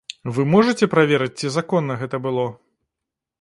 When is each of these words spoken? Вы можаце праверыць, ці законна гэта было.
Вы 0.35 0.45
можаце 0.53 0.89
праверыць, 0.93 1.33
ці 1.43 1.51
законна 1.57 1.99
гэта 2.01 2.21
было. 2.25 2.47